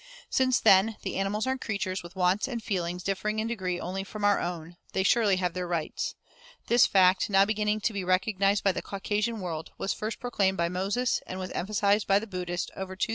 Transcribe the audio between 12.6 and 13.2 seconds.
over 2,000 years ago.